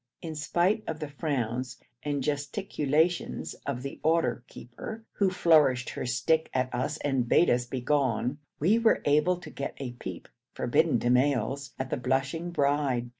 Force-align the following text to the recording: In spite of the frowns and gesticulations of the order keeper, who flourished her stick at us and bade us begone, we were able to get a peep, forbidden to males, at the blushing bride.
In 0.23 0.33
spite 0.33 0.83
of 0.87 0.99
the 0.99 1.09
frowns 1.09 1.77
and 2.01 2.23
gesticulations 2.23 3.53
of 3.67 3.83
the 3.83 3.99
order 4.01 4.43
keeper, 4.47 5.03
who 5.11 5.29
flourished 5.29 5.91
her 5.91 6.07
stick 6.07 6.49
at 6.55 6.73
us 6.73 6.97
and 6.97 7.29
bade 7.29 7.51
us 7.51 7.67
begone, 7.67 8.39
we 8.59 8.79
were 8.79 9.03
able 9.05 9.37
to 9.37 9.51
get 9.51 9.75
a 9.77 9.91
peep, 9.91 10.27
forbidden 10.55 10.97
to 11.01 11.11
males, 11.11 11.75
at 11.77 11.91
the 11.91 11.97
blushing 11.97 12.49
bride. 12.49 13.09